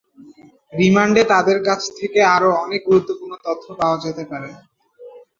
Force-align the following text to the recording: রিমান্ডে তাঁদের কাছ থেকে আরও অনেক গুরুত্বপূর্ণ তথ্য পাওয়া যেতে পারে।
রিমান্ডে 0.73 1.21
তাঁদের 1.31 1.59
কাছ 1.67 1.81
থেকে 1.99 2.19
আরও 2.35 2.49
অনেক 2.63 2.81
গুরুত্বপূর্ণ 2.89 3.33
তথ্য 3.45 3.65
পাওয়া 3.79 3.97
যেতে 4.05 4.23
পারে। 4.31 4.49